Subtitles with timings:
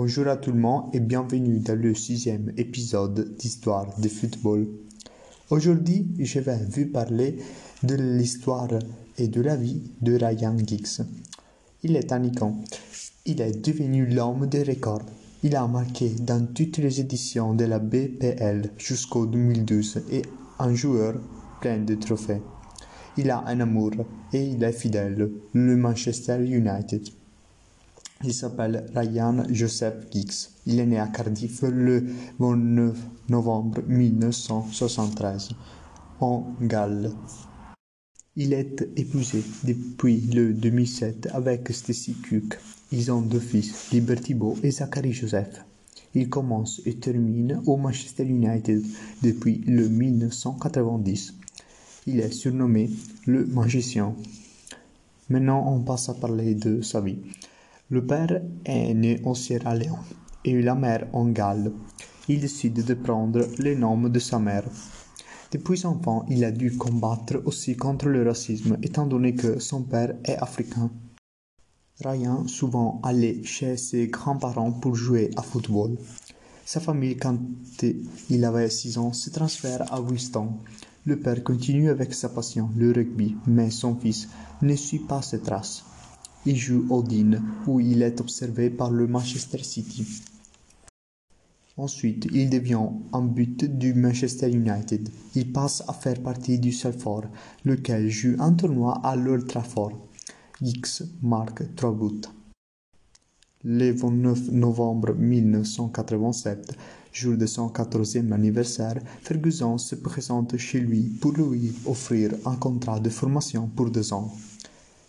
[0.00, 4.68] Bonjour à tout le monde et bienvenue dans le sixième épisode d'Histoire de football.
[5.50, 7.38] Aujourd'hui, je vais vous parler
[7.82, 8.68] de l'histoire
[9.18, 11.02] et de la vie de Ryan Giggs.
[11.82, 12.22] Il est un.
[13.26, 15.02] Il est devenu l'homme des records.
[15.42, 20.22] Il a marqué dans toutes les éditions de la BPL jusqu'au 2012 et
[20.60, 21.14] un joueur
[21.60, 22.42] plein de trophées.
[23.16, 23.90] Il a un amour
[24.32, 27.17] et il est fidèle, le Manchester United.
[28.24, 30.48] Il s'appelle Ryan Joseph Giggs.
[30.66, 32.04] Il est né à Cardiff le
[32.40, 32.96] 29
[33.28, 35.50] novembre 1973
[36.20, 37.12] en Galles.
[38.34, 42.58] Il est épousé depuis le 2007 avec Stacy Cook.
[42.90, 45.64] Ils ont deux fils, Liberty Bo et Zachary Joseph.
[46.14, 48.84] Il commence et termine au Manchester United
[49.22, 51.34] depuis le 1990.
[52.08, 52.90] Il est surnommé
[53.26, 54.16] le magicien.
[55.28, 57.18] Maintenant, on passe à parler de sa vie.
[57.90, 59.96] Le père est né en Sierra Leone
[60.44, 61.72] et la mère en Galles.
[62.28, 64.68] Il décide de prendre le nom de sa mère.
[65.52, 70.14] Depuis enfant, il a dû combattre aussi contre le racisme, étant donné que son père
[70.22, 70.90] est africain.
[72.04, 75.96] Ryan souvent allait chez ses grands-parents pour jouer à football.
[76.66, 77.38] Sa famille, quand
[78.28, 80.58] il avait 6 ans, se transfère à Winston.
[81.06, 84.28] Le père continue avec sa passion, le rugby, mais son fils
[84.60, 85.86] ne suit pas ses traces.
[86.46, 90.06] Il joue au Dean, où il est observé par le Manchester City.
[91.76, 95.08] Ensuite, il devient un but du Manchester United.
[95.36, 97.26] Il passe à faire partie du Salford,
[97.64, 99.92] lequel joue un tournoi à l'Old Trafford.
[100.60, 102.26] X marque trois buts.
[103.64, 106.76] Le 29 novembre 1987,
[107.12, 112.98] jour de son 14e anniversaire, Ferguson se présente chez lui pour lui offrir un contrat
[112.98, 114.32] de formation pour deux ans.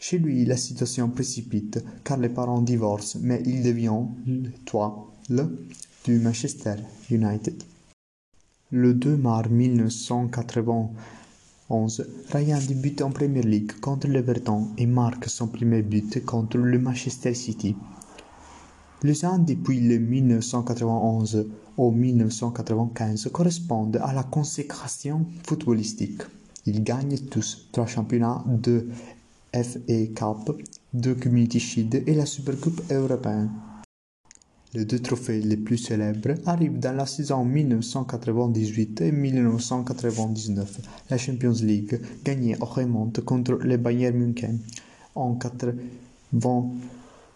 [0.00, 5.48] Chez lui, la situation précipite car les parents divorcent, mais il devient l'étoile
[6.04, 6.76] du Manchester
[7.10, 7.60] United.
[8.70, 15.82] Le 2 mars 1991, Ryan débute en Premier League contre l'Everton et marque son premier
[15.82, 17.74] but contre le Manchester City.
[19.02, 26.22] Les ans depuis le 1991 au 1995 correspondent à la consécration footballistique.
[26.66, 28.86] Il gagne tous trois championnats de
[29.62, 33.50] FA Cup, deux Community Shield et la Supercoupe européenne.
[34.74, 40.80] Les deux trophées les plus célèbres arrivent dans la saison 1998 et 1999.
[41.10, 44.58] La Champions League gagnée remonte contre le Bayern München.
[45.14, 45.38] En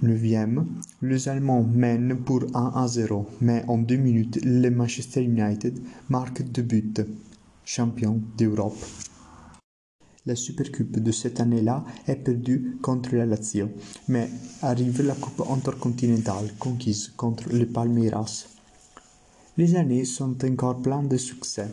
[0.00, 0.64] 89e,
[1.02, 5.78] les Allemands mènent pour 1 à 0, mais en deux minutes, le Manchester United
[6.08, 6.94] marque deux buts.
[7.64, 8.78] Champion d'Europe.
[10.26, 13.68] La Supercoupe de cette année-là est perdue contre la Lazio,
[14.08, 14.28] mais
[14.60, 18.48] arrive la Coupe intercontinentale conquise contre le Palmeiras.
[19.56, 21.68] Les années sont encore pleines de succès.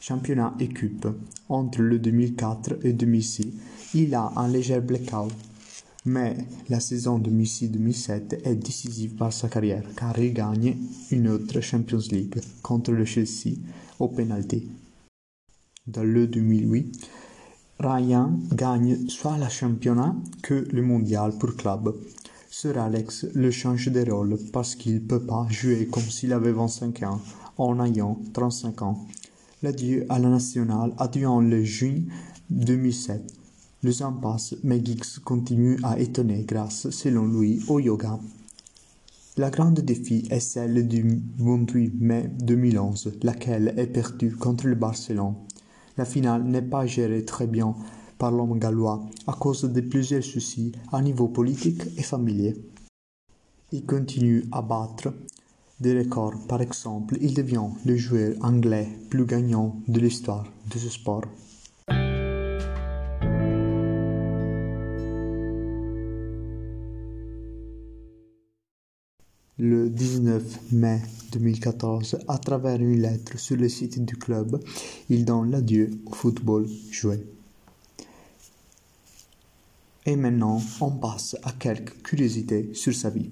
[0.00, 1.06] Championnat et coupe.
[1.48, 3.46] Entre le 2004 et 2006,
[3.94, 5.32] il a un léger blackout.
[6.04, 6.36] Mais
[6.68, 10.76] la saison 2006-2007 est décisive par sa carrière car il gagne
[11.12, 13.54] une autre Champions League contre le Chelsea
[14.00, 14.68] au penalty.
[15.86, 17.08] Dans le 2008,
[17.78, 21.94] Ryan gagne soit le championnat que le mondial pour club.
[22.50, 26.52] Sir Alex le change de rôle parce qu'il ne peut pas jouer comme s'il avait
[26.52, 27.20] 25 ans
[27.58, 29.06] en ayant 35 ans.
[29.62, 32.02] L'adieu à la nationale advient le juin
[32.50, 33.22] 2007.
[33.82, 38.20] Le temps passe, mais Giggs continue à étonner grâce, selon lui, au yoga.
[39.36, 45.34] La grande défi est celle du 28 mai 2011, laquelle est perdue contre le Barcelone.
[45.98, 47.74] La finale n'est pas gérée très bien
[48.18, 52.56] par l'homme gallois à cause de plusieurs soucis à niveau politique et familier.
[53.72, 55.12] Il continue à battre
[55.80, 56.46] des records.
[56.48, 61.24] Par exemple, il devient le joueur anglais plus gagnant de l'histoire de ce sport.
[69.64, 71.00] Le 19 mai
[71.30, 74.60] 2014, à travers une lettre sur le site du club,
[75.08, 77.24] il donne l'adieu au football joué.
[80.04, 83.30] Et maintenant, on passe à quelques curiosités sur sa vie.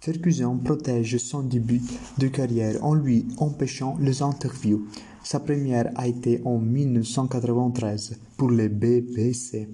[0.00, 1.82] Ferguson protège son début
[2.16, 4.88] de carrière en lui empêchant les interviews.
[5.22, 9.68] Sa première a été en 1993 pour les BBC.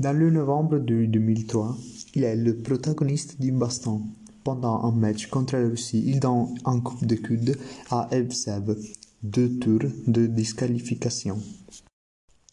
[0.00, 1.76] Dans le novembre de 2003,
[2.14, 4.02] il est le protagoniste du baston.
[4.44, 7.58] Pendant un match contre la Russie, il donne un coup de coude
[7.90, 8.76] à Evsev,
[9.24, 11.40] deux tours de disqualification.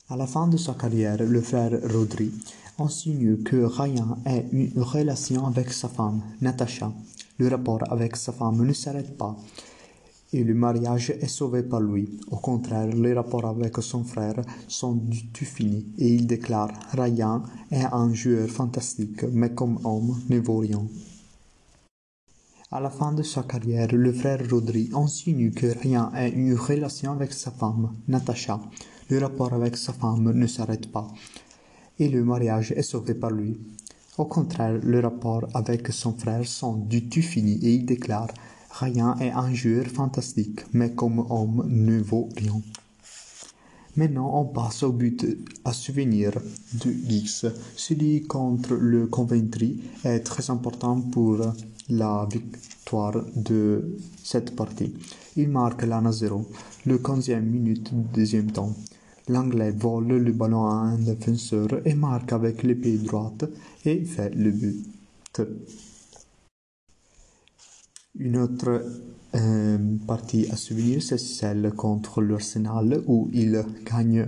[0.10, 2.32] À la fin de sa carrière, le frère Rodri
[2.80, 6.92] insinue que Ryan a une relation avec sa femme, Natasha.
[7.38, 9.38] Le rapport avec sa femme ne s'arrête pas
[10.36, 12.20] et le mariage est sauvé par lui.
[12.30, 17.42] Au contraire, les rapports avec son frère sont du tout finis et il déclare Ryan
[17.72, 20.86] est un joueur fantastique, mais comme homme ne vaut rien.
[22.70, 27.14] À la fin de sa carrière, le frère Rodri insinue que Ryan a une relation
[27.14, 28.60] avec sa femme, Natasha.
[29.10, 31.08] Le rapport avec sa femme ne s'arrête pas
[31.98, 33.58] et le mariage est sauvé par lui.
[34.18, 38.34] Au contraire, le rapport avec son frère sont du tout finis et il déclare
[38.78, 42.62] Ryan est un joueur fantastique, mais comme homme ne vaut rien.
[43.96, 45.26] Maintenant, on passe au but
[45.64, 46.34] à souvenir
[46.84, 47.46] de X.
[47.78, 51.38] Celui contre le Coventry est très important pour
[51.88, 54.94] la victoire de cette partie.
[55.38, 56.46] Il marque l'an 0,
[56.86, 58.76] le 15e minute du deuxième temps.
[59.30, 63.34] L'Anglais vole le ballon à un défenseur et marque avec le pied droit
[63.86, 64.86] et fait le but.
[68.18, 68.82] Une autre
[69.36, 69.78] euh,
[70.08, 74.28] partie à souvenir, c'est celle contre l'Arsenal où il gagne,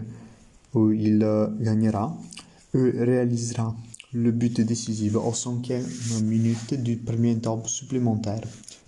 [0.73, 1.19] où il
[1.61, 2.17] gagnera
[2.73, 3.73] et réalisera
[4.13, 5.85] le but décisif au cinquième
[6.23, 8.41] minute du premier temps supplémentaire.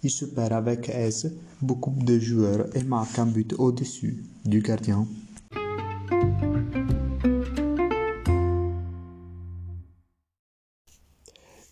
[0.03, 5.07] Il se perd avec aise beaucoup de joueurs et marque un but au-dessus du gardien.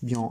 [0.02, 0.30] Bien,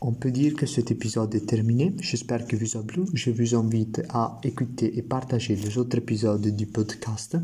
[0.00, 1.94] on peut dire que cet épisode est terminé.
[2.00, 3.04] J'espère que vous a plu.
[3.14, 7.36] Je vous invite à écouter et partager les autres épisodes du podcast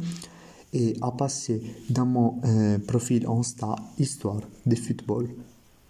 [0.73, 5.29] et à passer dans mon euh, profil Insta Histoire de football.